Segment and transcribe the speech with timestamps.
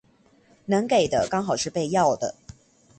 [0.65, 2.33] 能給的剛好是被要的